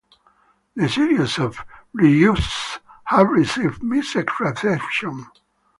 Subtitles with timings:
[0.75, 1.63] The series of
[1.95, 5.27] reissues has received mixed reception.